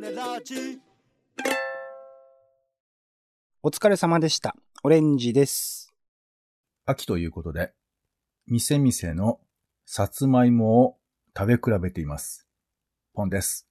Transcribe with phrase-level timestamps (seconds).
[0.00, 0.78] ネラジ
[3.62, 4.54] お疲れ様でした。
[4.82, 5.94] オレンジです。
[6.84, 7.72] 秋ということで、
[8.46, 9.40] 店々の
[9.86, 10.96] さつまいもを
[11.36, 12.46] 食べ比べています。
[13.14, 13.66] ポンです。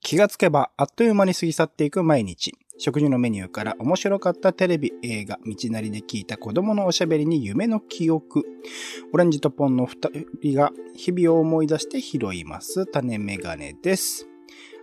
[0.00, 2.54] 気がつけばあっという間に過ぎ去っていく毎日。
[2.78, 8.42] 食事のメニューから面白かったテレビ、映画、道なりで聞いた子供のおしゃべりに夢の記憶。
[9.12, 9.98] オレンジとポンの二
[10.40, 14.29] 人が日々を思い出して拾います種メガネです。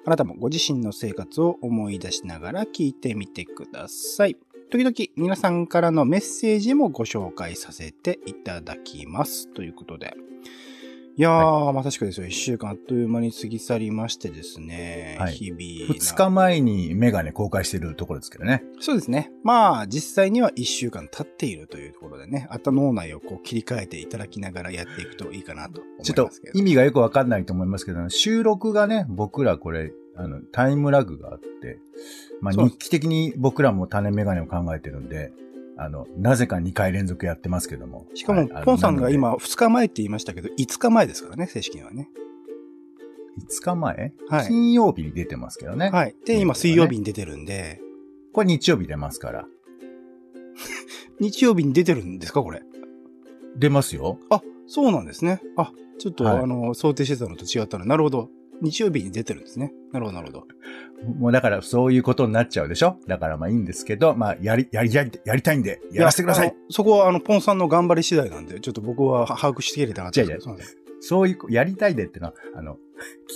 [0.07, 4.37] あなたもご自身の生活を思い出しながら聞いてみてください。
[4.71, 9.49] 時々皆さんからのメッセージもご紹介させていただきます。
[9.53, 10.15] ということで。
[11.19, 12.27] いやー、まさしくですよ。
[12.27, 15.17] 一週間あっという間に過ぎ去りましてですね。
[15.19, 15.93] はい日々な。
[15.95, 18.63] 二日前にメガネ公開してるところですけどね。
[18.79, 19.31] そうですね。
[19.43, 26.29] まあ、実際には一週間経っているというところでね、あと脳内をこう切り替えていただきながらやっていくといいかなと思いますちょっ。
[26.29, 31.79] と意味がよくわかんないと思いますけど、収録がね、僕らこれ、あの、タイムラグがあって、
[32.41, 35.31] まあ日記的に僕らも種メガネを考えてるんで、
[35.77, 38.07] あの、なぜか2回連続やってますけども。
[38.15, 42.09] しかも、はいポンさんが今2日前って言いましたけど、5日前ですからね、正式にはね。
[43.39, 45.89] 5日前、はい金曜日に出てますけどね。
[45.89, 46.15] はい。
[46.25, 47.79] で、今水曜日に出てるんで、
[48.33, 49.45] これ日曜日出ますから。
[51.19, 52.63] 日曜日に出てるんですか、これ？
[53.55, 54.19] 出ますよ。
[54.29, 55.41] あ、そうなんですね。
[55.55, 57.85] あ、ちょっと、はいあの、想定してたのと違ったの。
[57.85, 58.29] なるほど。
[58.61, 59.73] 日曜日に出てるんですね。
[59.91, 60.47] なるほど、なるほど。
[61.19, 62.97] もうだからそういうことになっちゃうでしょ？
[63.07, 70.21] だからまあいいんですけど、まあやり、やり、やり、やりたいんで、やらせてくださいやあのそこは、あの、ポンさんの頑張り次第なんで、ちょっと僕は把握してきれたなって。
[70.21, 72.77] 違う違うそうなんですそういう、やりたいでってのは、あの、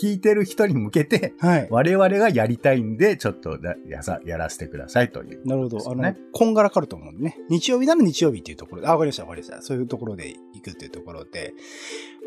[0.01, 1.67] 聞いてる人に向けて、はい。
[1.69, 5.47] 我々がやりたいんで、ちょっとだやさ、やらせてくださいという。
[5.47, 5.91] なるほど。
[5.91, 7.37] あの、ねこんがらかると思うんでね。
[7.49, 9.61] 日曜日なら日曜日っていうところで、あ、わかりました、わかりました。
[9.61, 11.53] そういうところで行くっていうところで。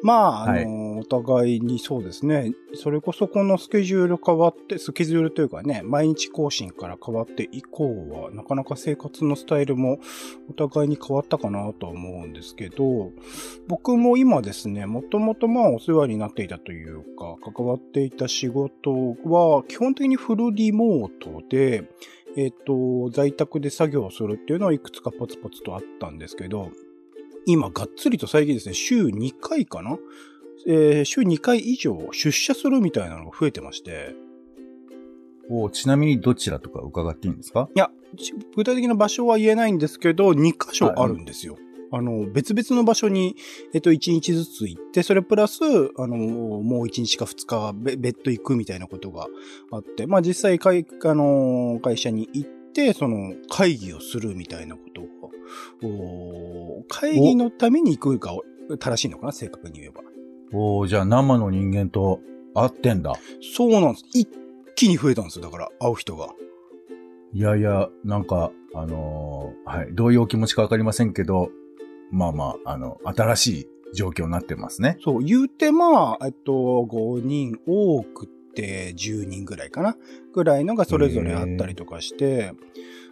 [0.05, 2.53] まあ、あの、お互いにそうですね。
[2.75, 9.98] それこそこのスケジュール変わって、スケジュールというかね、毎日更新から変わって以降は、なかなか生活のスタイルも
[10.51, 13.13] お互いに変わったかなと思うんですけど、
[13.67, 21.89] 僕も今ですね、もともとまあお世話になっていたというか、関わっていた仕事は、基本的にフルリモートで、
[22.37, 26.73] えっ、と、在宅で作業をするっていうのはいくつかポツポツとあったんですけど、
[27.47, 29.99] 今、がっつりと最近ですね、週2回かな？
[30.67, 34.15] えー週2回以上出社するみたいなのが増えてまして、
[35.51, 37.69] おちなみにどちらとか伺っていいんですか？
[37.75, 41.59] いや、ち具体的な場所は言えないんですけど、2箇所あるんですよ。
[41.93, 43.37] あの、別々の場所に、
[43.73, 45.61] えっと、1日ずつ行って、それプラス、
[45.97, 49.29] あの、もう1日か2日べ別途行くみたいなことが
[49.71, 55.03] あって、まあ実際会、あの、会社に行って、その、会議をするみたいなこと
[56.89, 58.37] 会議のために行くか、
[58.79, 60.03] 正しいのかな、正確に言えば。
[60.53, 62.21] おじゃあ生の人間と
[62.55, 63.15] 会ってんだ。
[63.57, 64.05] そうなんです。
[64.15, 64.29] 一
[64.77, 66.29] 気に増えたんですよ、だから、会う人が。
[67.33, 71.51] いやいや、なんか、あのーはい、どういうお気持ちかわかりませんけど、
[72.11, 74.99] まあまあ、あの、新しい状況になってますね。
[75.03, 79.97] そう、言うてまあ、えっと、5人、多くって10人ぐらいかな
[80.33, 82.53] ぐらいのがそれぞれあったりとかして、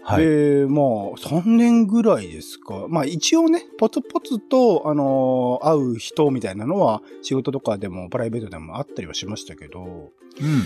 [0.03, 0.25] はい。
[0.25, 0.85] で、まあ、
[1.17, 2.87] 3年ぐらいですか。
[2.89, 10.63] まあ一応ね、ポツポツと、あのー会う人みたいなのは仕事とかでもプライベートでもあったりはしましたけど、うん。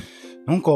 [0.47, 0.71] なんか、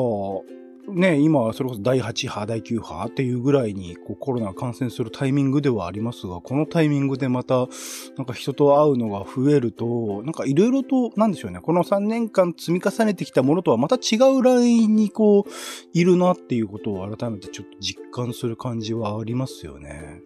[0.94, 7.68] ね、今、それこそ第8波、第9波っていうぐらいにこうコロナ感染するタイミングではありますが、このタイミングでまた、
[8.16, 15.50] なんか人と会うのが増えると、なんかいろいろと、なんでしょうね、この3年間積み重ねてきたものとはまた違うラインにこう、
[15.92, 20.20] いるなっていうことを改めてちょっと実感する感じはありますよね。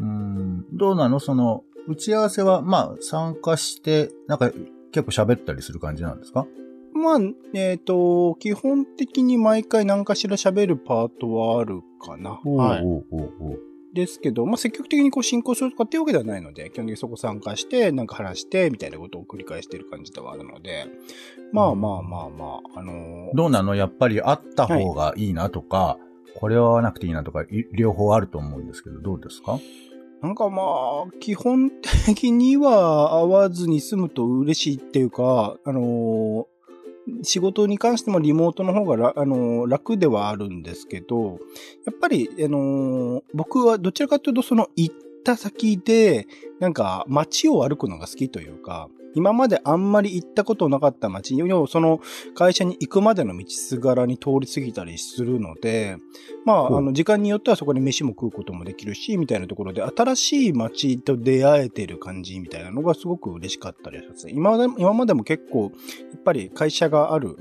[0.00, 0.64] うん。
[0.72, 1.20] どうなの？
[1.20, 4.50] その、打ち合わせは、まあ、参加して、なんか、
[4.92, 6.46] 結構喋ったりする感じなんですか？
[6.92, 7.18] まあ、
[7.54, 12.40] えっ、と、基本的に毎回何かしら喋るパートはあるかな。
[12.44, 12.84] はい。
[13.92, 20.86] ですけど、まあ、積極的にこう進行するとかっていうわけではないので、基本的にそこ参加して、なんか話して、みたいなことを繰り返している感じではあるので、
[21.52, 23.74] まあまあまあまあ、あのーどうなの？
[23.74, 25.98] やっぱりあった方がいいなとか、
[26.38, 29.58] これは会わなくていいなとか、い両方あると思うんですけど、どうですか？
[30.22, 30.62] なんかま
[31.08, 31.70] あ、基本
[32.06, 36.44] 的には会わずに済むと嬉しいっていうか、あのー
[37.22, 41.38] 仕事に関してもリモートの方が、あの楽ではあるんですけど、
[41.86, 44.94] やっぱり、あの僕はどちらかというとその行っ
[45.24, 46.26] た先で、
[46.58, 52.00] なんか街を歩くのが好きというか、今まであんまり行ったことなかった街に、要はその
[52.34, 55.96] 会社に行くまでの道すがらに通り過ぎたりするので、
[56.44, 64.28] まあ、あの、時間によってはそこで飯も食うこともできるし、みたいなところで、新しい街と出会えてる感じみたいなのがすごく嬉しかったりします。
[64.30, 65.72] 今まで今までも結構、
[66.12, 67.36] やっぱり会社がある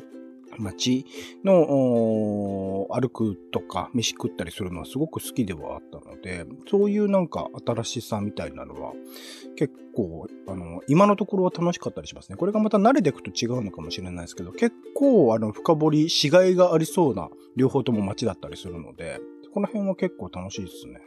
[0.60, 1.06] 街
[1.44, 8.94] の歩くとか飯食ったりするのはすごく好きではあったので、そういうなんか新しさみたいなのは
[9.56, 12.36] 結構、あの、今のところは楽しかったりしますね。
[12.36, 19.20] これがまた慣れていくと違うのかもしれないですけど、結構あの深掘りしがいがありそうな両方とも街だったりするので、
[19.54, 21.02] この辺は結構楽しいですね。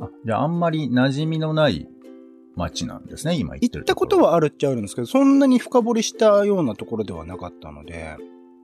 [0.00, 1.88] あじゃああんまり馴染みのない
[2.56, 8.16] 街なんですね、今行ってる行ったことはあるっちゃあるんですけど、そんなに深掘りしたようなところではなかったので、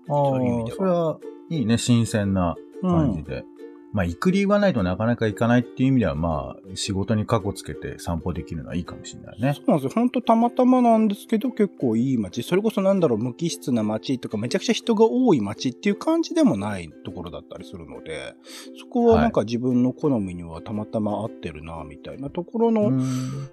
[0.09, 1.19] ああそれは
[1.51, 3.45] いいね、新鮮な感じで。
[3.93, 9.63] まあ、行く理由がないとなかなか行かないっていう意味では、まあ、仕事に過去つけて散歩できるのはいいかもしれないねそ。
[9.65, 9.93] うなんですよ。
[9.95, 12.43] ほんとたまたまなんですけど、結構いい街。
[12.43, 18.35] それこそなんだろう、無機質な街とか、めちゃくちゃ人が多い街っていう感じでもないところだったりするので、
[18.81, 23.01] そこはなんか自分の好みにはたまたま合ってるな、みたいなところの、うーん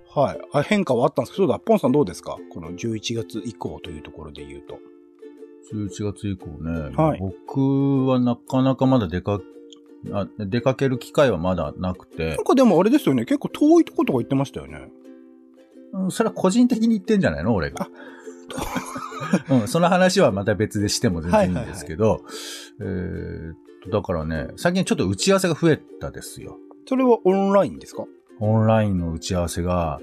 [0.10, 0.64] はいあ。
[0.64, 2.38] 変化はあったんですけど、そうだ、ポンさんどうですか？
[2.52, 4.80] この11月以降というところで言うと。
[5.74, 7.20] 11月以降ね、はい。
[7.20, 9.40] 僕はなかなかまだ出か
[10.12, 12.30] あ出かける機会はまだなくて。
[12.36, 14.92] なん、かでもあれですよね、結構遠いとことか行ってましたよね。
[15.94, 17.54] うんそれは個人的に言ってんじゃないの？
[17.54, 17.88] 俺が。
[19.50, 22.22] うん、その話はまた別でしても全然いいんですけど、
[22.82, 26.58] えーっと、だからね、最近ちょっと打ち合わせが増えたですよ。
[26.88, 28.06] それはオンラインですか？
[28.40, 30.00] オンラインの打ち合わせが、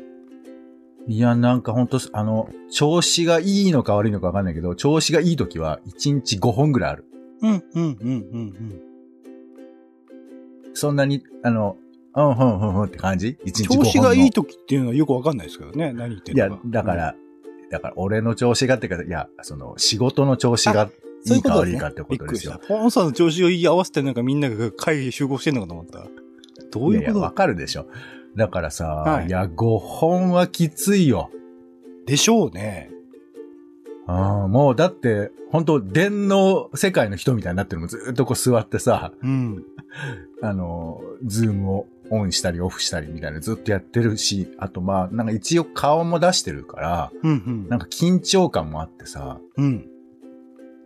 [1.09, 7.07] いや、なんかほんと、あの、調子がいいのか悪いのかわかんないけど、調子がいい時は1日5本ぐらいある。
[7.41, 8.81] うん、うん、うん、うん、
[10.75, 11.77] そんなに、あの、
[12.15, 13.69] うん、うん、うん、うんって感じ ?1 日5うん。
[13.69, 13.85] 本の。
[13.85, 15.95] 調子がいい時っていうのはよくわかんないですけどね。
[15.95, 17.15] 何言っていやるのか。、だから、
[17.71, 20.91] だから俺の調子がっていうか、いや、その、仕事の調子が
[21.25, 22.61] いいか悪いかってことですよ。
[22.69, 26.07] ポンさんの調子を言い合わせてなんかみんなが会議集合してんのかと思った。
[26.71, 27.87] どういういやいや、わことかるでしょ。
[28.37, 31.31] だからさ、はいい、や、5本はきついよ。
[32.07, 32.91] でしょうね。
[34.07, 37.89] ああ、もうだって、本当電脳世界の人みたいになってるもん。
[37.89, 39.65] ずーっとこう座ってさ、うん。
[40.43, 47.69] あの、ズームをオンしたりオフしたりみたいなずっとやってるし、あとまあ、なんか一応顔も出してるから、うん、うん。
[47.69, 49.87] なんか緊張感もあってさ、うん。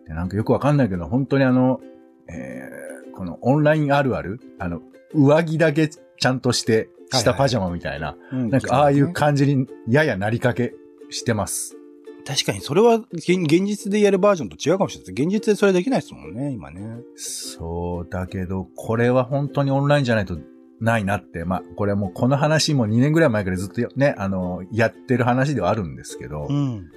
[0.07, 1.81] でなんかよくわかんないけど、本当にあの、
[2.29, 4.81] えー、このオンラインあるあるあの、
[5.15, 10.75] 上着だけちゃんとして、下パジャマみたいな、うんなんかああいう感じにややなりかけ
[11.11, 11.77] してます。
[12.25, 15.27] 確かにそれは現現実でやるバージョンと違うかもしれないです。
[15.27, 17.01] 現実でそれできないですもんね、今ね。
[17.17, 20.39] そうだけど、これは本当にオンラインじゃないと
[20.81, 26.89] ないなって、まあ、これはもうこの話も2年ぐらい前からずっとね、あの、やってる話ではあるんですけど、いん。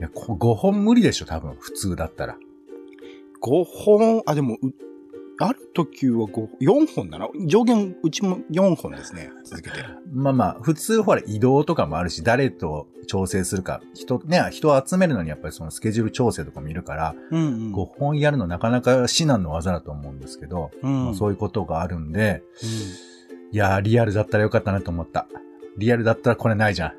[0.00, 2.36] やこ5本無理でしょ、多分、普通だったら。
[3.42, 4.72] 5本、あ、でも、う
[5.40, 7.28] ある時は5、4本だな。
[7.46, 9.30] 上限、うちも4本ですね。
[9.44, 9.76] 続けて。
[10.12, 17.74] まあまあ、普通ほら移動とかもあるし、誰と調整するか、人、ね、人を集めるのにやっぱりそのスケジュール調整とかもいるから、うん、うん。
[17.74, 21.04] 5本やるのなかなか至難の技だと思うんですけど、うん。
[21.06, 22.68] まあそういうことがあるんで、うん
[23.52, 25.28] いやー、リアルだったらよかったなと思った。
[25.78, 26.92] リアルだったらこれないじゃん。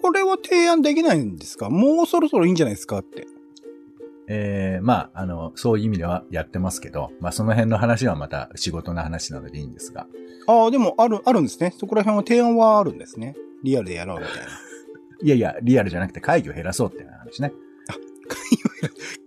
[0.00, 1.68] これは提案できないんですか？
[1.68, 2.98] もうそろそろいいんじゃないですか？
[2.98, 3.26] って。
[4.30, 10.06] えー、まあ、あの、そういう意味ではやってますけど、まあその辺の話はまた仕事の話なのでいいんですが。
[10.46, 11.72] ああ、でも、ある、あるんですね。
[11.76, 13.34] そこら辺は提案はあるんですね。
[13.64, 14.42] リアルでやろうみたいな。
[15.22, 17.52] いやいや、リアルじゃなくて会議を減らそうっていう話ね。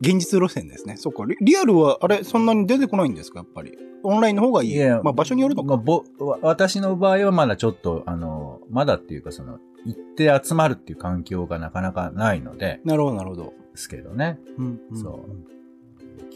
[0.02, 0.96] 現実路線ですね。
[0.98, 1.26] そっか。
[1.26, 3.40] リリアルは、あれ、そんなに出てこないんですか？
[3.40, 3.78] やっぱり。
[4.04, 4.74] オンラインの方がいい。
[4.74, 5.78] いやまあ、場所によるのか。
[5.78, 13.54] まあ、私の場合はまだちょっと、あの、まだっていうかその、行って集まるっていう環境がなかなかないので、なるほど、なるほど。
[13.72, 14.40] ですけどね。
[14.58, 15.52] うん、そう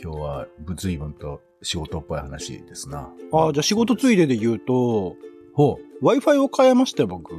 [0.02, 3.14] 今日は、随分と仕事っぽい話ですな。
[3.32, 5.16] ああ、じゃあ仕事ついでで言うと、
[5.54, 6.06] ほう。
[6.06, 7.34] Wi-Fi を変えましたよ、僕。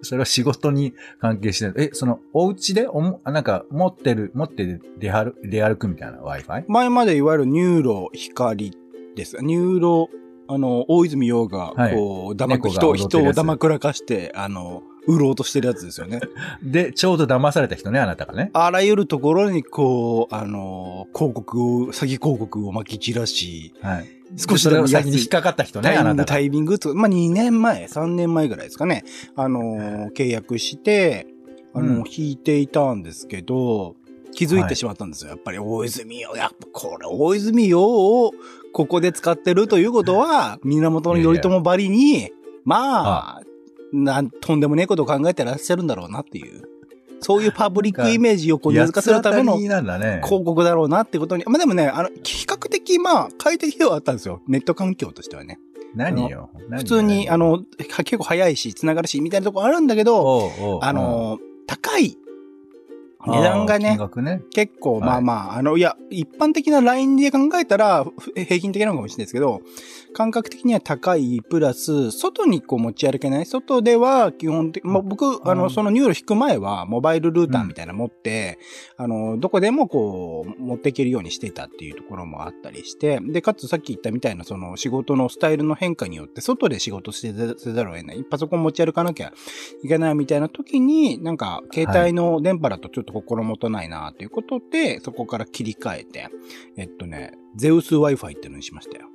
[0.00, 1.74] それは仕事に関係してない。
[1.88, 2.86] え、その、お家で？
[2.88, 6.64] おも、あなんか、持ってる、持って出歩出歩くみたいな？Wi-Fi?
[6.68, 8.72] 前までいわゆる NURO 光
[9.16, 9.36] です。
[9.42, 10.08] NURO、
[10.48, 16.20] あの、大泉洋が、はいこう、だまく、猫が人、人をだまくらかして、あの、売ろうとしてるやつですよね。
[16.62, 18.50] で、ちょうど騙された人ね、あなたがね。
[18.52, 24.06] あらゆるところに、こう、あの、広告を、詐欺広告を巻き散らし、はい。
[24.36, 26.24] 少しでも先に引っかかった人ね、あなたが。
[26.26, 29.04] タイミングと、まあ、2年前、3年前ぐらいですかね。
[29.34, 31.26] あのー、契約して、
[31.72, 33.96] あの、うん引いていたんですけど、
[34.32, 35.30] 気づいてしまったんですよ。
[35.30, 38.32] やっぱり、大泉洋、やっぱこれ、大泉洋を
[38.74, 42.30] ここで使ってるということは、源頼朝ばりに、
[42.64, 43.42] まあ、
[43.92, 46.62] なん、とんでもねえことを考えてらっしゃるんだろうなっていう。
[47.20, 49.56] そういうパブリックイメージをこう根付かせるための。
[49.56, 51.44] 広告だろうなってことに。
[51.46, 54.40] まあでもね、あの、比較的まあ、快適ではあったんですよ。
[54.46, 55.58] ネット環境としてはね。
[55.94, 56.50] 何よ？
[56.68, 57.60] 何普通に、あ、の、は
[58.04, 62.16] 結構早いし、繋がるし、みたいなとこあるんだけど、おうおうあ、の、高い、
[63.28, 64.42] 値段がねね。
[64.52, 69.60] 結構、はいまあまあ、あの、いや、一般的なラインで考えたら、ふ平均的なのかもしれないですけど、
[70.14, 73.46] 感覚的には高い、プラス、外にこう持ち歩けない。
[73.46, 78.58] 外では基本的、まあ僕、あの、うんその NURO 引く前は、モバイルルーターみたいなの持って、
[78.96, 88.24] あの、どこでもこう、持っていけるようにしてたっていうところもあったりして、で、かつさっき言ったみたいな、その仕事のスタイルの変化によって、外で仕事してざせざるを得ない。
[88.24, 89.32] パソコン持ち歩かなきゃ
[89.84, 96.28] いけないみたいな時に、なんか、携帯の電波だとちょっと心もとないなということで、そこから切り替えて、
[96.76, 99.06] えっとね、ゼウス Wi-Fi っていうのにしましたよ。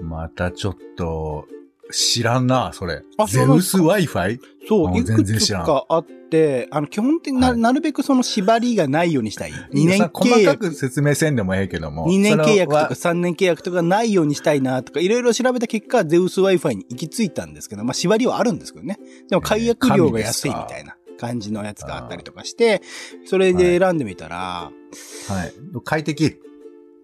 [0.00, 1.46] またちょっと、
[1.90, 3.26] 知らんな、それあ。
[3.26, 4.38] ゼウス Wi-Fi?
[4.68, 9.52] そう、いくつかあって、あの、基本的にな,、はいなるべくその縛りがないようにしたい。
[9.52, 12.08] 2年さ細か契約く説明せんでもええけども。
[12.08, 18.98] 2年契約とかそ3年契約とかないようにしたいなとか、いろいろ調べた結果、ゼウス Wi-Fi に行き着いたんですけど、まあ縛りはあるんですけどね。
[19.28, 22.82] でも解約料が安いみたいな感じのやつがあったりとかして、
[23.24, 24.70] それで選んでみたら、
[25.28, 25.52] れははい。
[25.84, 26.40] 快適。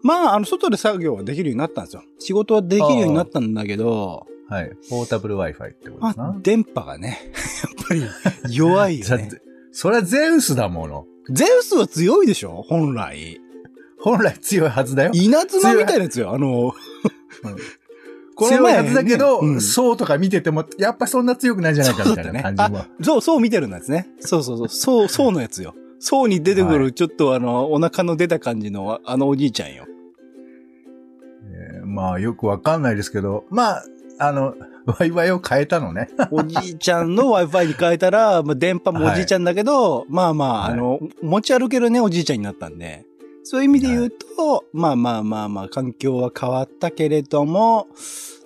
[0.03, 2.03] まあ、あの、外で作業はできるようになったんですよ。
[2.19, 4.73] 仕事はできるようになったんだけど、はい。
[4.91, 6.25] ポータブル Wi-Fi ってことですな、。
[6.25, 7.19] まあ電波がね、
[7.79, 9.29] やっぱり弱いよね。
[9.31, 9.41] て、
[9.71, 11.07] それはゼウスだもの。
[11.31, 12.63] ゼウスは強いでしょ？
[12.67, 13.41] 本来。
[14.01, 15.13] 本来強いはずだよ。
[15.15, 16.35] 稲妻みたいなやつよ。
[16.35, 16.75] あの、
[18.35, 22.79] この前はずだけど、ねうんそうとか見てても、やっぱそんな強くないんじゃないかみたいな感じも。
[22.79, 24.09] あ、そう、そう見てるんですね。
[24.21, 24.69] そうそうそう。
[24.69, 25.75] そう、そうのやつよ。
[25.99, 29.85] そうに出てくはる、ちょっとあの、お腹の出た感じの、あのおじいちゃんよ。
[31.45, 33.85] えーまあ、よくわかんないですけど、まあ、
[34.19, 34.55] あの、
[34.87, 36.09] Wi-Fi を変えたのね。
[36.31, 43.05] おじいちゃんの Wi-Fi に変えたら、まあ、電波もおじいちゃんだけど、まあまあ、はいあの、持ち歩けるね、おじいちゃんになったんで。
[43.45, 47.89] そういう意味で言うと、まあまあまあまあ、環境は変わったけれども、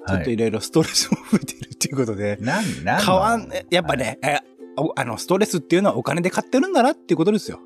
[0.09, 4.39] ちょっといろいろストレスも増えてるっていうことで、何、何変わん、やっぱね、え
[4.77, 7.61] おあの、ストレスっていうのはお金で買ってるんだなっていうことですよ。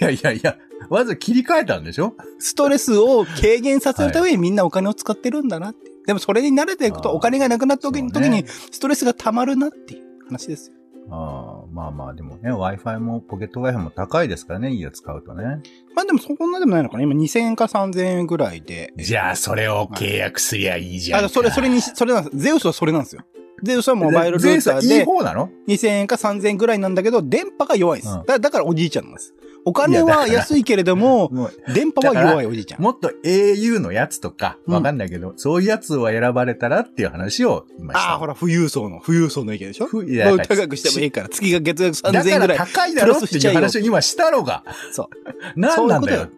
[0.00, 0.56] いやいやいや、
[0.88, 2.14] わざわざ切り替えたんでしょ？
[2.38, 5.90] ストレスを軽減させるためにみんなお金を使ってるんだなって。
[6.06, 10.76] でもそれに慣れていくとお金がなくなった時にね時にストレスが溜まるなっていう話ですよ。
[11.10, 15.60] ああまあまあ、でもね、Wi-Fi も、ポケット Wi-Fi も高いですからね、いいやつ買うとね。
[15.94, 18.92] まあでもそんなでもないのかな今2000円か3000円ぐらいで。
[18.96, 21.26] じゃあ、それを契約すりゃいいじゃんか。
[21.26, 22.36] あ、それ、それに、それなんです。
[22.36, 23.22] ゼウスはそれなんですよ。
[23.62, 28.14] ゼウスはモバイルルゼウスはいいーターで方なの2000円か3000円ぐらいなんだけど、電波が弱いんです。
[28.14, 29.34] うんだだからおじいちゃんなんです。
[29.66, 31.30] お金は安いけれども、
[31.74, 32.82] 電波は弱いおじいちゃん。
[32.82, 38.10] もっと au のやつとか、うんわかんないけど、そういうやつを選ばれたらっていう話を今した。
[38.10, 39.86] ああ、ほら、富裕層の、富裕層の意見でしょ？
[39.86, 42.58] ふいや高くしてもいいから、月が月額だ3000円ぐらい。
[42.58, 44.64] から高いだろっていう話を今したろが。
[44.92, 45.08] そう。
[45.56, 46.28] 何なんだよ。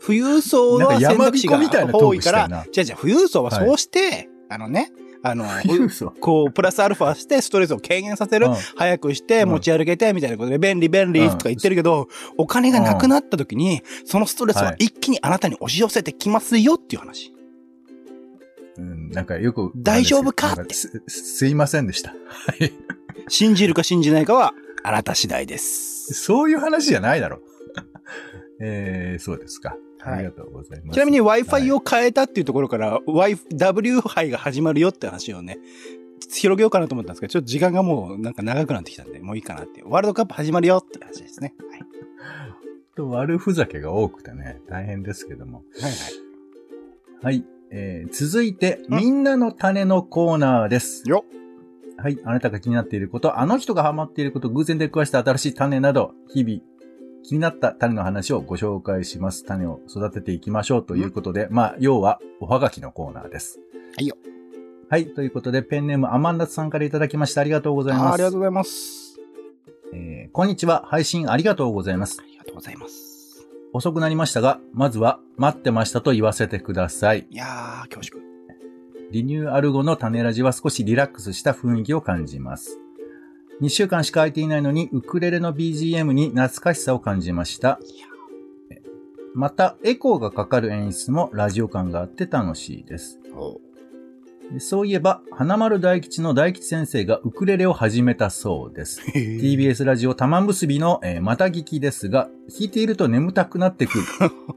[0.00, 4.92] 富裕層なんは選択肢がみたいなトー多いから、クしてんな違う違う、富裕層はそうして、あのね、
[5.22, 5.44] あの、
[6.20, 17.32] こう、プラスアルファしてストレスを軽減させる、うん早くしてうん持ち歩けて、みたいなことで、便利便利とか言ってるけど、お金がなくなった時に、そのストレスは一気にあなたに押し寄せてきますよっていう話。
[18.78, 19.72] うん、なんかよく。
[19.76, 20.56] 大丈夫か？
[20.56, 22.10] なんすすいませんでした。
[22.10, 22.72] はい。
[23.28, 26.14] 信じるか信じないかは、あなた次第です。
[26.14, 27.40] そういう話じゃないだろ。
[28.60, 29.76] えー、そうですか。
[30.02, 30.94] はいありがとうございます。
[30.94, 35.58] ちなみに Wi-Fi を、を変えたっていうところから、Y、W 杯が始まるよって話をね、
[36.32, 39.82] 広げようかなと思ったんですけど、ちょっと時間がもうなんか長くなってきたんで、もういいかなって。
[39.84, 41.54] ワールドカップ始まるよって話ですね。
[41.70, 41.80] はい。
[43.02, 45.62] 悪ふざけが多くてね、大変ですけども。
[45.80, 45.92] はいはい。
[47.22, 47.44] はい。
[47.72, 51.02] えー、続いて、うんみんなの種のコーナーです。
[51.08, 51.24] よ
[51.96, 52.18] はい。
[52.24, 56.60] あなたが気になっていること、あの人がハマっていること、偶然出くわした新しい種など、日々、
[57.22, 59.44] 気になった種の話をご紹介します。
[59.44, 63.60] 種を育てていきましょうということで、まあ、要は、おはがきのコーナーです。
[63.96, 64.16] はいよ。
[64.88, 65.14] はい。
[65.14, 67.40] ということで、ペンネームアマンダツさんからいただきました。
[67.40, 68.04] ありがとうございます。
[68.06, 69.18] あありがとうございます。
[69.92, 70.84] えーこんにちは。
[70.86, 72.24] 配信ありがとうございますあ。
[72.24, 73.48] りがとうございます。
[73.72, 77.26] 遅くなりましたが、まずは、待ってましたと言わせてください。
[77.30, 78.20] いやー、恐縮。
[79.10, 82.79] リニューアル後の種ラジは少しリラックスした雰囲気を感じます。
[83.60, 87.78] 2週間しか空いていないのに、ウクレレの BGM に懐かしさを感じました。
[89.34, 93.20] また、エコーがかかる演出もラジオ感があって楽しいです。
[94.58, 99.00] そういえば、花丸大吉の大吉先生がウクレレを始めたそうです。
[99.14, 104.04] TBS ラジオ玉結びの、えーまた聞きですが、弾いていると眠たくなってくる。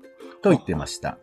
[0.41, 1.19] と言ってました。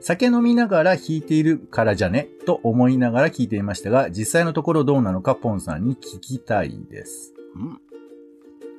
[0.00, 2.28] 酒飲みながら弾いているからじゃね？
[2.46, 7.34] と思いながら聞いていましたが、実際のところどうなのかポンさんに聞きたいです。
[7.54, 7.80] うん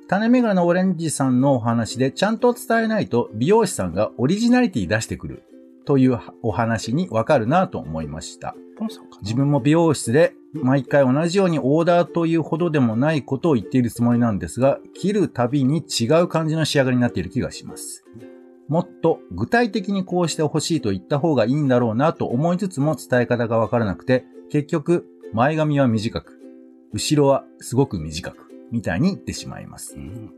[0.08, 5.44] 種メガネのオレンジさんのお話でちゃんと伝えないと美容師さんがオリジナリティ出してくる
[5.86, 8.56] というお話にわかるなと思いました。
[9.22, 18.04] 自分も美容室で毎回同じようにオーダーというほどでもないことを言っているつもりなんですが、切るたびに違う感じの仕上がりになっている気がします。
[18.70, 26.40] もっと具体的にこうしてほしいと言った方がいいんだろうなと思いつつも伝え方がわからなくて、結局、前髪は短く、
[26.94, 28.38] 後ろはすごく短く、
[28.72, 29.96] みたいに言ってしまいます。
[29.98, 30.32] うん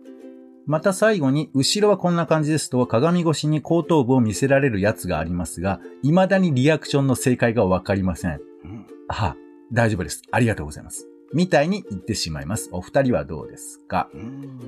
[0.67, 8.39] また最後に、後ろはこんな感じですと、鏡越しに後頭部を見せられるやつがありますが、未だにリアクションの正解がわかりません。
[8.63, 9.35] うんあ、
[9.73, 10.21] 大丈夫です。
[10.31, 11.07] ありがとうございます。
[11.33, 12.69] みたいに言ってしまいます。
[12.71, 14.09] お二人はどうですか？
[14.13, 14.59] うん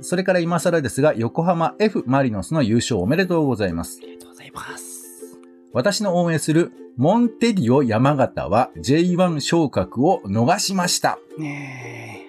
[0.00, 4.06] それから今更ですが、横浜 F マリノスの優勝おめでとうございますあ。
[4.06, 5.38] りがとうございます。
[5.72, 11.18] 私の応援するモンテディオ山形は J1 昇格を逃しました。
[11.38, 12.24] ね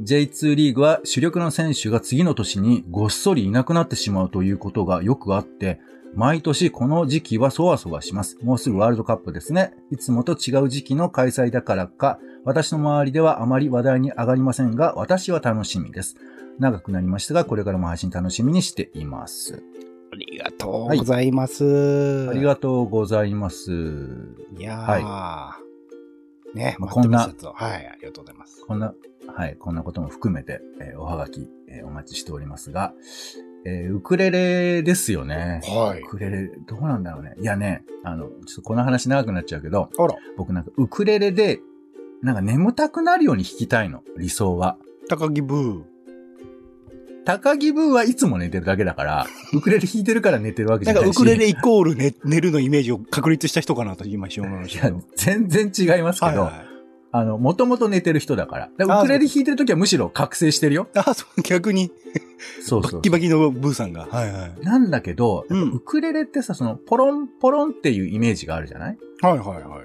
[0.00, 5.80] J2 リーグは主力の選手が次の年にごっそりいなくなってしまうということがよくあって、
[6.14, 8.38] 毎年この時期はそわそわします。
[8.42, 9.74] もうすぐワールドカップですね。
[9.90, 16.16] いつもと違う時期の開催だからか、私の周りではあまり話題に上がりませんが、私は楽しみです。
[16.58, 19.62] 長くなりましたが、これからも配信楽しみにしています。
[20.12, 22.28] ありがとうございます。
[22.30, 23.72] ありがとうございます。
[24.58, 25.02] いやー。
[25.02, 25.56] は
[26.54, 28.64] ね、まあこんなはい、ありがとうございます。
[28.66, 28.94] こんな、
[29.26, 32.92] はい、こんなことも含めて、えーおはがき、えーお待ちしておりますが、
[33.64, 35.62] えーウクレレですよね。
[35.64, 36.06] はウ。
[36.08, 37.34] クレレ、どうなんだろうね。
[37.40, 41.60] いやね、あの、ちょっとこの話長くなっちゃうけど、あら、僕なんかウクレレで、
[42.20, 44.76] なんか眠たくなるように弾きたいの、理想は。
[45.08, 45.91] 高木ブー。
[47.24, 51.16] 高木ブーはいつも寝てるだけだから、 ウクレレ弾いてるから寝てるわけじなんゃないし。
[51.16, 56.66] かウクレレイコール寝寝るのイメージを確立した人かなと今一瞬思いましたけど。、全然違いますけど、はいはい。
[57.14, 58.70] あの、もともと寝てる人だから。
[58.76, 60.88] だからあウクレレ弾いてるときはむしろ覚醒してるよ。
[60.94, 61.92] あ、そう、逆に、
[62.62, 64.06] そうそうキバキのブーさんが。
[64.10, 64.64] はいはい。
[64.64, 68.98] なんだけど、うんウクレレってさ、その、ポロンポロンっていうイメージがあるじゃない？
[69.20, 69.82] はいはいは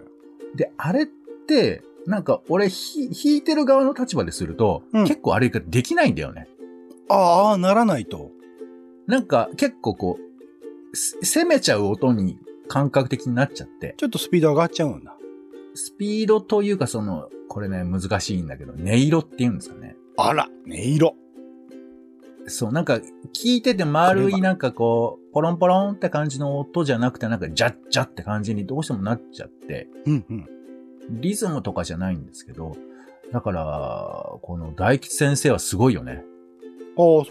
[0.54, 0.58] い。
[0.58, 6.48] で、あれって、なんか、俺、ひ弾いてる側の立場ですると、うん結構あれができないんだよね。
[7.10, 8.32] ああ、ならないと。
[9.08, 15.16] なんか、結構こう、す攻めちゃう音に感覚的になっちゃって、ちょっとスピード上がっちゃうんだ。
[15.74, 19.96] スピードというかその、これね、難しいんだけど、音色って言うんですかね。
[20.18, 21.16] あら、音色。
[22.48, 23.00] そう、なんか、
[23.34, 30.48] 聞いてて丸いなんかこう、ポロンポロンって感じの音じゃなくて、なんか、ジャッジャって感じにどうしてもなっちゃって、うんうん。
[31.10, 32.76] リズムとかじゃないんですけど、
[33.32, 36.24] だから、この大吉先生はすごいよね。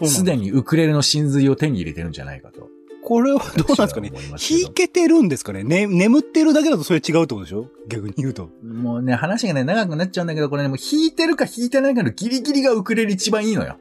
[0.05, 2.69] すでにウクレレの真髄を手に入れてるんじゃないかと。
[3.03, 4.11] これはどうなんですかね？
[4.11, 5.63] 私は思いますけど弾けてるんですかね？
[5.63, 7.67] ね、眠ってるだけだとそれ違うってことでしょ？
[7.87, 8.49] 逆に言うと。
[8.63, 13.77] もうね、話がね、長くなっちゃうんだけど、これね、もう弾いてるか弾いてないかのギリギリがウクレレ一番いいのよ。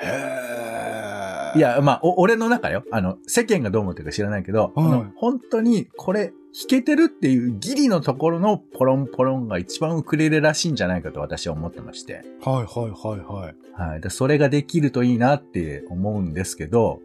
[0.00, 2.84] へい、や、まあ、お俺の中よ。
[2.90, 12.24] あの、世間がどう思ってるか知らないけど、はい本当に、これ、弾けてるっていうギリのところのポロンポロンが一番ウクレレらしいんじゃないかと私は思ってまして。
[12.42, 13.82] はいはいはいはい。
[13.90, 14.00] はい。
[14.00, 17.00] でそれができるといいなって思うんですけど、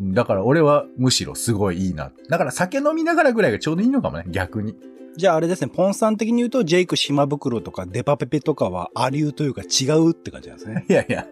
[0.00, 2.12] だから俺はむしろすごいいいな。
[2.28, 4.76] だから酒飲みながらぐらいがちょうどいいのかもね、逆に。
[5.16, 10.86] じゃああれですね、ポンさん的に言うと、ジェイク島袋とかデパペペとかはアリューというか違うって感じなんですね。
[10.88, 11.26] いやいや、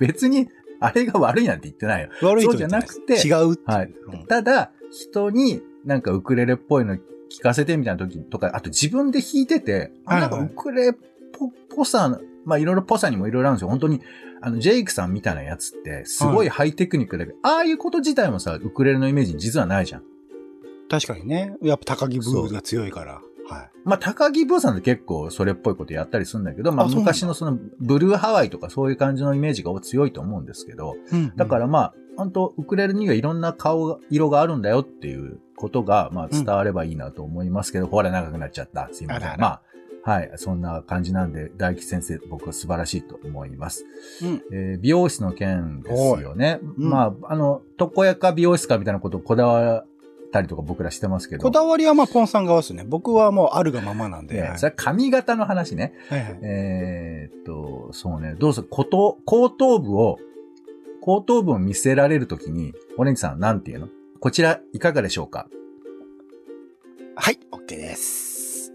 [0.00, 0.48] 別に、
[0.80, 2.08] あれが悪いなんて言ってないよ。
[2.22, 3.62] 悪いとそうじゃなくて違うって。
[3.72, 10.94] はいうんただ、人になんかウクレレっぽいの聞かせてみたいな時とか、あと自分で弾いてて、あはいはないんかウクレレっ
[11.32, 13.68] ぽぽさ、まあいろいろぽさにもいろいろあるんですよ。
[13.68, 14.00] 本当に、
[14.40, 20.02] あの、ジェイクさんみたいなやつって、すごいハイテクニックだけど、ああいうこと自体もさ、ウクレレのイメージに実はないじゃん。
[20.88, 21.56] 確かにね。
[21.62, 23.20] やっぱ高木ブーが強いから。
[23.48, 23.70] はい。
[23.84, 38.88] まあ、高木ブーさんって結構それっぽいことやったりするんだけど、まあ、昔のその、ブルーハワイとかそういう感じのイメージが強いと思うんですけど、うんだからまあ、本当ウクレレにはいろんな顔が、色があるんだよっていうことが、まあ伝わればいいなと思いますけど、ほら長くなっちゃった。
[38.92, 39.22] すいません。
[39.22, 39.62] あらあらまあ、
[40.10, 40.32] はい。
[40.36, 43.84] そんな感じなんで、大吉先生、僕は素晴らしいと思います。
[44.22, 46.58] うんえー美容室の件ですよね。
[46.76, 49.80] うんまあ、あの、床屋か美容室かみたいなことをこだわ
[50.28, 51.42] ったりとか僕らしてますけど。
[51.42, 52.84] こだわりはまあポンさん側ですね。
[52.86, 54.34] 僕はもうあるがままなんで。
[54.34, 55.94] ねはいそれは髪型の話ね。
[56.08, 60.18] はいはいえーっと、そうね、どうぞ、後頭、後頭部を、
[61.00, 63.88] 後頭部を見せられるときに、オレンジさん、なんて言うの？
[64.20, 65.48] こちら、いかがでしょうか？
[67.16, 68.72] はい、OK です。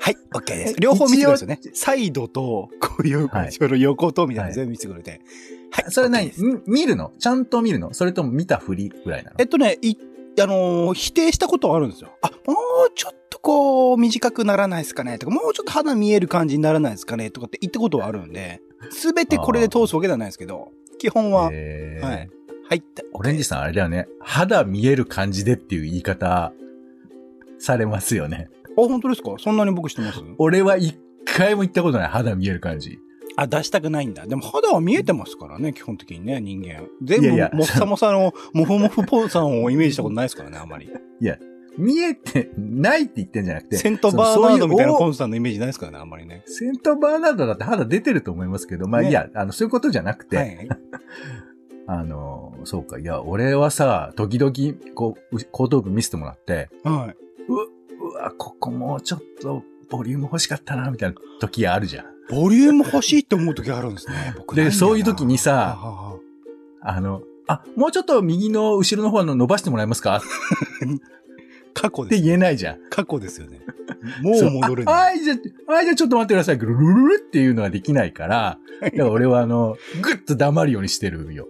[0.00, 0.74] はい、OK です。
[0.76, 1.76] え両方見せてくれるんですよね一。
[1.78, 5.20] サイドと、こういう、はい横とみたいな全部見せてくれて。
[5.70, 5.84] はい。
[5.90, 7.12] それ OK 何ですみ見るの？
[7.18, 7.92] ちゃんと見るの？
[7.94, 9.36] それとも見たふりぐらいなの？
[9.38, 9.96] えっとね、い、
[10.40, 12.10] あのー否定したことはあるんですよ。
[12.22, 12.54] あ、も
[12.88, 18.60] うちょっとこう、短くならないですかねとか、もうちょっと肌見える感じにならないですかねとかって言ったことはあるんで、
[18.90, 22.30] すべてこれで通すわけではないですけど、基本は、えーはい。
[22.68, 23.02] 入った。
[23.12, 24.08] オレンジさん、あれだよね。
[24.20, 26.52] 肌見える感じでっていう言い方、
[27.58, 28.48] されますよね。
[28.70, 29.34] あ、本当ですか？
[29.38, 30.20] そんなに僕してます？
[30.38, 32.08] 俺は一回も行ったことない。
[32.08, 32.98] 肌見える感じ。
[33.36, 34.26] あ、出したくないんだ。
[34.26, 36.86] でも肌は見えてますからね、基本的にね、人間。
[37.02, 40.90] 全部、もっさもさの、もふもふポンさんをイメージしたことないですからね、あんまり。
[41.20, 41.38] いや、
[41.78, 43.76] 見えてないって言ってんじゃなくて。
[43.76, 46.42] セントバーナードみたいなそうポンさんのイメージないですからね、あんまりね。
[46.46, 50.68] セントバーナードだって肌出てると思いますけど、まあねいや、あの、そういうことじゃなくて、はい。
[51.86, 54.52] あの、そうか、いや、俺はさ、時々、
[54.94, 57.16] こう、後頭部見せてもらって、はい。
[57.48, 57.54] う、
[58.10, 62.06] うわ、ここもうちょっと、ボリューム欲しかったな、みたいな時あるじゃん。
[62.28, 65.78] ボリューム欲しいって思う時あるんですね、僕でそういう時にさ
[66.80, 70.16] あの、あ、もうちょっと右の後ろの方の伸ばしてもらえますか？
[70.16, 70.20] っ
[71.76, 72.20] 過去です。
[72.20, 72.78] て言えないじゃん。
[72.88, 73.60] 過去ですよね。
[74.22, 75.14] もう戻れそうあない。
[75.16, 75.34] はい、じゃ
[75.68, 76.58] あ、はい、じゃあちょっと待ってください。
[76.58, 81.46] ルルルルっていうのはできないから、だから俺はあの、ぐっと黙るようにしてるよ。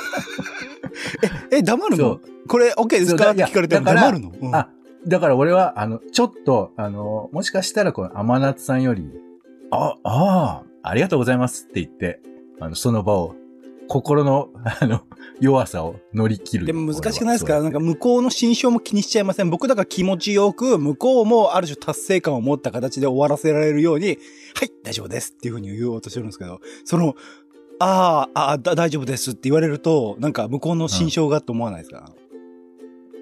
[1.52, 3.30] え、黙るそのこれ OK ですか？
[3.32, 4.32] って聞かれて黙るの？
[4.40, 4.70] うんあ、
[5.06, 9.10] だから俺は、あの、ちょっと、あの、もしかしたらこの甘夏さんより、
[9.70, 12.20] あ、ああ、ありがとうございますって言って、
[12.58, 13.34] あの、その場を、
[13.90, 14.50] 心の、
[14.80, 15.00] あの、
[15.40, 16.66] 弱さを乗り切る。
[16.66, 17.60] でも難しくないですか？
[17.60, 19.50] なんか向こうの心象も気にしちゃいません？
[19.50, 27.16] 僕だから気持ちよく、向こうもある種達成感を持った形で終わらせられるように、はい、大丈夫ですっていうふうに言おうとしてるんですけど、その、
[27.80, 32.12] ああ、ああ、だ大丈夫ですって言われると、なんか向こうの心象がと思わないですか、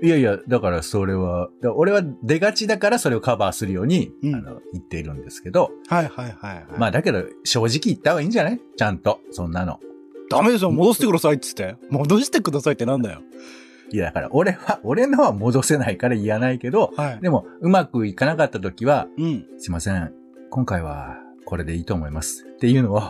[0.02, 6.66] いやいや、だからそれは、俺は出がちだからそれをカバーするように、うんあの、言っているんですけど、はいはいはい、はい。
[6.78, 8.60] まあだけど、正直言った方がいいんじゃない？
[8.76, 9.80] ちゃんと、そんなの。
[10.30, 11.76] ダメですよ、戻してくださいっつって。
[11.90, 13.22] 戻してくださいってなんだよ。
[13.90, 17.20] いや、だから俺は、俺のは戻せないから言わないけど、はい。
[17.20, 19.46] でも、うまくいかなかった時は、うん。
[19.58, 20.12] すいません、
[20.50, 22.44] 今回はこれでいいと思います。
[22.44, 23.02] っていうのを、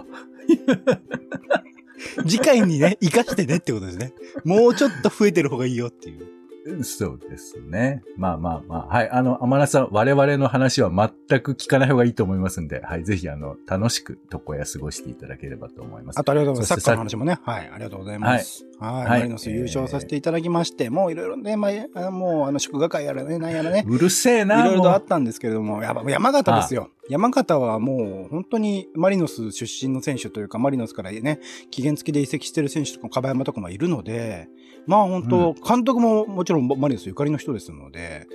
[2.26, 4.12] 次回にね、活かしてねってことですね。
[4.44, 6.38] もうちょっと増えてる方がいいよっていう。
[6.83, 8.02] そうですね。
[8.16, 8.94] まあまあまあ。
[8.94, 9.11] はい。
[9.11, 13.04] あの、天野さん、我々の話は全く聞かない方がいいと思いますんで、はい。
[13.04, 16.18] ぜひ、あの、楽しく床屋過ごしていただければと思います。
[16.18, 16.81] あとありがとうございます。
[16.81, 17.38] サッカーの話もね。
[17.42, 17.70] はい。
[17.72, 18.64] ありがとうございます。
[18.64, 18.67] はい。
[18.81, 23.85] はいマリノス優勝させていただきまして、もういろいろね、まあ、あもう、あの、祝賀会やらね、なんやらね。
[23.87, 26.91] うるせえいな、ろいろとあもったんですけれども、やっぱ山形ですよ。
[27.09, 34.49] 山形はもう本当にマリノス出身の選手というか、マリノスからね、期限付きで移籍してる選手とかも、樺山とかもいるので、
[34.87, 38.27] まあ本当、監督ももちろんマリノスゆかりの人ですので、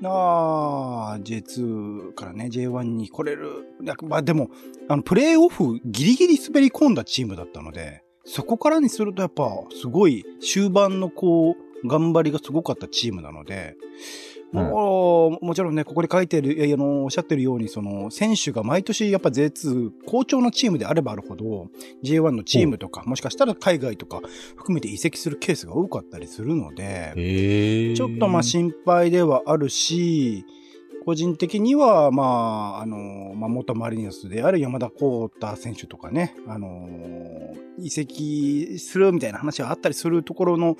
[0.00, 3.66] なあ、J2 からね、J1 に来れる。
[4.02, 4.50] まあでも、
[4.88, 13.76] あの、プレーオフギリギリ滑り込んだチームだったので、そこからにするとやっぱ、すごい終盤のこう、頑張りがすごかったチームなので、
[14.52, 21.68] もう、もちろんね、ここで書いてる、いや、あの、おっしゃってるように、その、選手が毎年やっぱ J2、好調のチームであればあるほど、
[22.04, 24.20] J1 のチームとか、もしかしたら海外とか
[24.54, 27.12] 含めて移籍するケースが多かったりするので。
[27.96, 30.44] ちょっとまあ心配ではあるし、
[31.04, 40.76] 個人的には、まあ、あの、まあ、元マリノスである山田幸太選手とかね、あの、移籍するみたいな話はあったりするところの、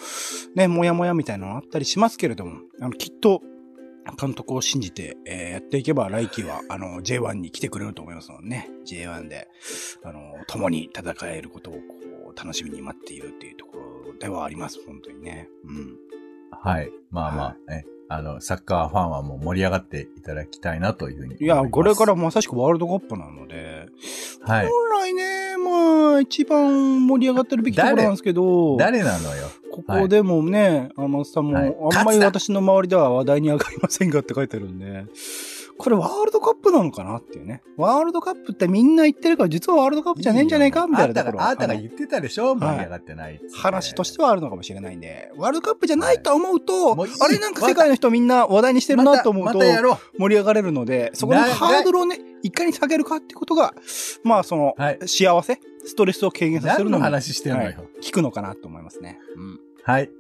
[0.55, 3.43] ね、もやもやみたいなのあったりしますけれども、あの、きっと、
[4.19, 9.49] 監督を信じて、えーやっていけば、来季は、あの、J1 に来てくれると思いますのでね、J1 で、
[10.05, 11.81] あの、共に戦えることを、こ
[12.35, 15.49] う、楽しみに待っているっていうところではあります、本当にね。
[15.65, 15.97] うん。
[16.51, 16.91] はい。
[17.11, 17.85] まあまあね。
[18.13, 21.45] あの、サッカーファンはもう盛り上がっていただきたいなというふうに思います。
[21.45, 23.87] いや、これからまさしくワールドカップなので、
[24.43, 24.67] はい。
[24.67, 29.47] 本来ね、まあ、一番盛り上がってるべきところなんですけど、誰なのよ。
[29.71, 35.05] ここでもね、あのさんも、はいあんまり私の周りでは話題に上がりませんがって書いてあるんで、
[35.83, 37.63] これワールドカップなのかなっていうね。
[37.77, 40.87] ワールドカップってみんな言ってるから、実はワールドカップじゃねえんじゃねえか？
[40.87, 42.53] みたいなところはあなたが言ってたでしょ？
[42.53, 49.61] い盛り上がってない話としてはあるのかもしれないんで、ワールドカップじゃないと思うと、あれなんか世界の人みんな話題にしてるなと思うと。
[50.19, 53.75] 盛り上がれるので、そこのなハードルをね、いかに下げるかってことが、
[54.23, 57.65] まあその、はい幸せ、ストレスを軽減させる何ののも、話してんのよ。
[57.65, 59.19] はい効くのかなと思いますね。
[59.37, 59.61] うん。
[59.83, 60.11] はい。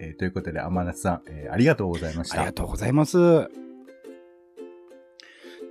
[0.00, 2.36] えーということで、天夏さん、えーありがとうございました。
[2.36, 3.50] ありがとうございます。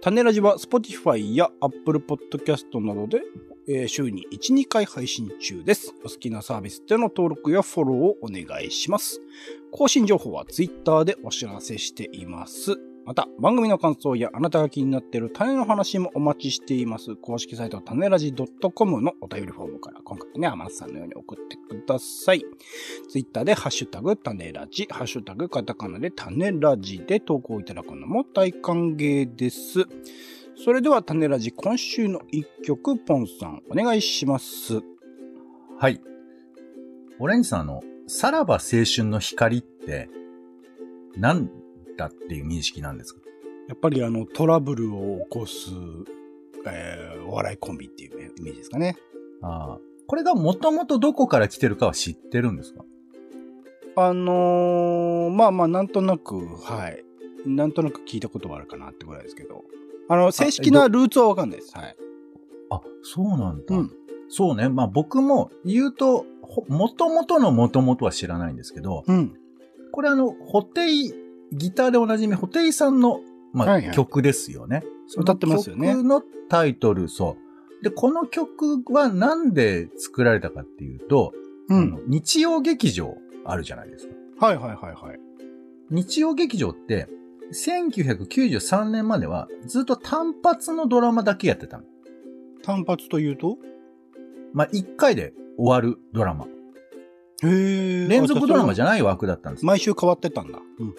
[0.01, 3.21] 種ラジは Spotify や Apple Podcast などで、
[3.67, 5.93] えー週に1、2回配信中です。
[6.05, 9.19] お好きなサービスでの登録やフォローをお願いします。
[9.71, 12.88] 更新情報は Twitter でお知らせしています。
[13.09, 17.15] また、番組の感想やあなたが気になっている種の話もお待ちしています。
[17.15, 18.35] 公式サイト種ラジ
[18.75, 22.45] .com のお便りフォームから今回ね、天野さんのように送ってください。
[23.09, 29.87] ツイッターでハッシュタグ種ラジ、ハッシュタグカタカナで種ラジで投稿いただくのも大歓迎です。
[30.63, 34.83] それでは種ラジ今週の一曲、ポンさんお願いします。
[35.79, 35.99] はい。
[37.17, 40.11] オレンジさん、の、さらば青春の光って、
[41.17, 41.49] なん
[41.99, 43.21] だっていう認識なんですか？
[43.67, 45.69] やっぱりあのトラブルを起こす
[46.65, 48.97] えー、お笑いコンビっていうイメージですかね。
[49.41, 49.79] ああ。
[50.07, 52.83] これがもともとどこから来てるかは知ってるんですか？
[53.95, 57.03] あのー、まあまあ、なんとなく、はい。
[57.45, 59.63] なんとなく聞いたことはあるかなってぐらいですけど。
[60.09, 61.77] あの、正式なルーツはわかんないです。
[61.77, 61.95] はい。
[62.71, 63.75] あ、そうなんだ。
[63.75, 63.91] うん。
[64.27, 64.67] そうね。
[64.67, 69.33] まあ僕も言うと、ほ元々の元々は知らないんですけど、うん。
[69.91, 71.13] これあの、ホテイ、
[71.51, 73.19] ギターでおなじみ、ホテイさんの、
[73.53, 74.83] まあ、はいはい曲ですよね。
[75.17, 77.37] 歌ってますよね曲のタイトル、そ
[77.81, 77.83] う。
[77.83, 81.33] で、この曲はなんで作られたかっていうと。
[82.07, 84.47] 日曜劇場あるじゃないですか。
[84.47, 85.19] はいはいはいはい。
[85.91, 87.07] 日曜劇場って、
[87.53, 91.83] 1993年まではずっと単発のドラマだけやってたの。
[92.63, 93.59] 単発というと？
[94.51, 96.45] まあ、1回で終わるドラマ。
[96.45, 96.47] へ
[97.43, 98.07] え。
[98.07, 99.65] 連続ドラマゃじゃない枠だったんです。
[99.65, 100.57] 毎週変わってたんだ。
[100.79, 100.95] うんうん。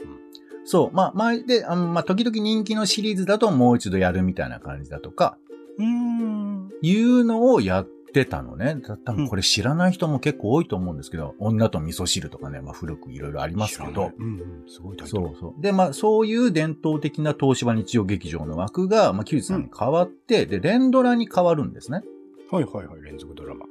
[0.64, 0.96] そう。
[0.96, 5.36] まあ、前で、あのまあ、時々人気のシリーズだともう一度やるみたいな感じだとか、
[5.78, 6.70] うーん。
[6.82, 8.76] いうのをやってたのね。
[8.82, 14.64] た多分これ知らない人も結構多いと思うんですけど、女と味噌汁とかね、まあ、古くいろいろありますけどうんうん。
[14.68, 15.62] すごいタイトルそうそう。
[15.62, 22.02] で、まあ、そういう伝統的な東芝日曜劇場の枠が、まあ、93に変わって、で、連ドラに変わるんですね。
[22.50, 23.02] はいはいはい。
[23.02, 23.66] 連続ドラマ。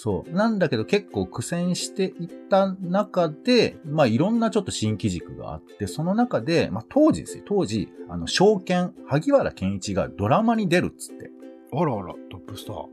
[0.00, 0.32] そう。
[0.32, 7.44] なんだけど結構苦戦していった中で、まあいろんなちょっと新機軸があって、その中で、まあ当時ですよ。
[7.44, 11.32] 当時、あの、証券、萩原健一がドラマに出るっつって。
[11.72, 12.86] あらあら、トップスター。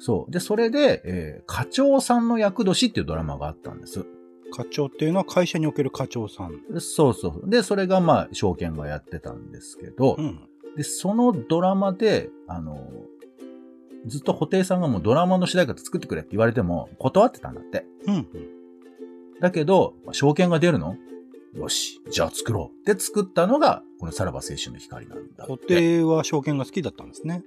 [0.00, 0.32] そう。
[0.32, 4.04] で、それで、えー課長さんの役年っていうドラマがあったんです。
[4.52, 6.80] 課長っていうのは会社における課長さん。
[6.80, 7.48] そうそう。
[7.48, 10.40] で、それがまあ、証券がやってたんですけど、うん。
[10.76, 12.80] で、そのドラマで、あの、
[14.06, 17.86] ずっと布袋さんがもうドラマの主題歌作ってくれって言われても断ってたんだって。
[18.06, 18.26] うんうん。
[19.40, 20.96] だけど、まあ証券が出るの？
[21.54, 22.90] よし、じゃあ作ろう。
[22.90, 25.76] って作ったのが、このさらば青春の光なんだ固って。
[25.76, 27.44] 定は証券が好きだったんですね。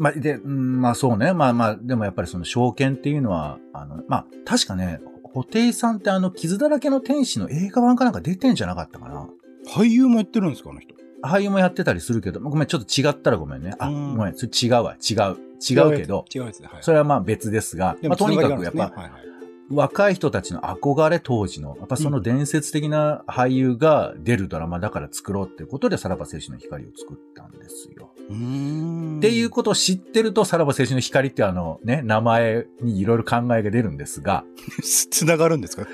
[0.00, 1.32] まあ、で、うんまあそうね。
[1.32, 5.00] まあまあ、でもやっぱりその証券っていうのは、あの、まあ、確かね、
[5.32, 9.28] 布袋さんってあの、傷だらけの天使の映画版かなんか出てんじゃなかったかな。
[9.68, 10.94] 俳優もやってるんですか、あの人。
[11.22, 13.74] 俳優もやってたりするけど、ごめん、ちょっと違ったらごめんね。
[13.78, 15.52] あ、うんごめん、それ違うわ、違う。
[15.62, 16.82] 違うけど、違うやつで、はい。
[16.82, 19.32] それはまあ別ですが、でまあとにかくやっぱ、ねはいはい
[19.70, 28.10] 若い人たちの憧れ当時の、やっぱその伝説的な俳優が出るドラマだから作ろうっていうことで、さらば青春の光を作ったんですよ。
[28.24, 34.44] っていうことを知ってると、さらば青春の光ってあのね、名前にいろいろ考えが出るんですが、
[34.82, 35.86] つ、つながるんですか？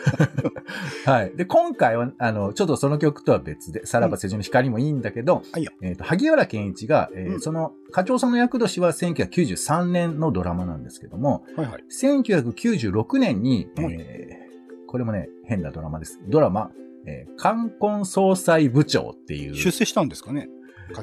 [1.10, 1.32] はい。
[1.36, 5.72] で、今回は、あの、ちょっとその曲とは別で、さらば青春の光もいいんだけど、はいよ。
[5.82, 7.40] えっ、と、萩原健一が、えーうん。
[7.40, 11.84] その、課長さんの役年は1993年のドラマなんですけども、はいはい。
[11.90, 14.48] 1996年に、はいえー
[14.90, 16.18] これもね、変なドラマです。
[16.28, 16.70] ドラマ、
[17.06, 19.54] えー、冠婚総裁部長っていう。
[19.54, 20.48] 出世したんですかね？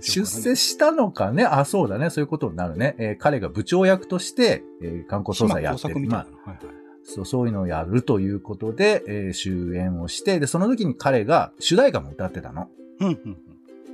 [0.01, 1.43] 出ね世したのかね？
[1.45, 2.09] あ、そうだね。
[2.09, 2.95] そういうことになるね。
[2.97, 5.99] えー彼が部長役として、えー、冠婚総裁やってる。
[6.07, 6.29] まあな。
[6.51, 6.75] はいはい。
[7.03, 12.69] そう、そういうのをやるということで、えー終演をして、で、その時に彼が主題歌も歌ってたの。
[13.01, 13.37] うんうん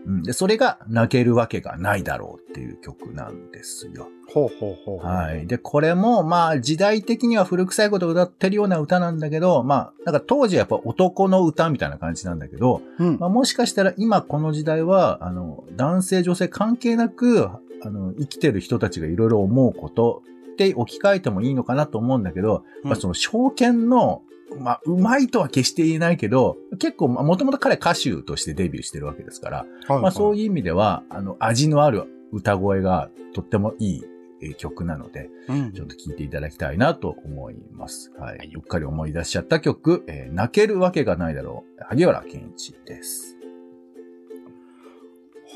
[0.06, 0.24] うん。
[0.24, 4.08] で、それが泣けるわけがないだろうっていう曲なんですよ。
[4.34, 5.06] ほうほうほう。
[5.06, 5.48] はい。
[5.48, 17.50] で、これも、まあ、時代的には古臭いことを歌ってるような歌なんだけど、まあ、なんか当時はやっぱ男の歌みたいな感じなんだけど、うんまあ、もしかしたら今この時代は、あの、男性女性関係なく、
[17.84, 24.22] あの、生きてる人たちがいろいろ思うことって置き換えてもいいのかなと思うんだけど、うんまあ、その証券の、
[24.60, 34.04] まあ、うまいとは決して言えないけど、結構、もともと彼歌手としてデビューしてるわけですから、まあそういいう意味では、あの、味のある歌声がとってもいい
[34.42, 35.56] えー曲なので、うん。
[35.56, 35.72] うん。
[35.74, 38.12] ちょっと聴いていただきたいなと思います。
[38.18, 38.56] ははいい。
[38.56, 41.84] うっかり思い出しちゃった曲、えー泣けるわけがないだろう。
[41.84, 43.38] 萩原健一です。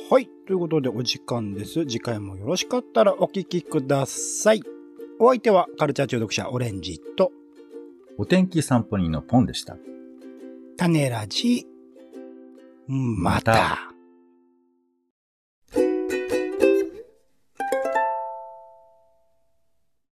[0.09, 0.29] はい。
[0.45, 1.85] ということでお時間です。
[1.85, 4.61] 次回もよろしかったらお聞きください。
[5.19, 7.31] お相手はカルチャー中毒者オレンジと
[8.17, 9.77] お天気散歩人のポンでした。
[10.77, 11.67] 種ラジ。
[12.87, 13.94] ままたた。